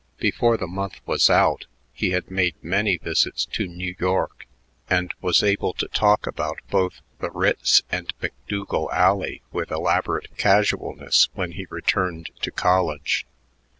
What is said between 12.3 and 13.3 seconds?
to college.